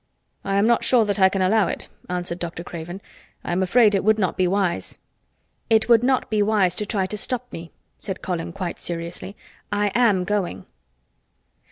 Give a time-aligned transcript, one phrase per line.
[0.43, 2.63] "I am not sure that I can allow it," answered Dr.
[2.63, 3.03] Craven.
[3.43, 4.97] "I am afraid it would not be wise."
[5.69, 9.35] "It would not be wise to try to stop me," said Colin quite seriously.
[9.71, 10.65] "I am going."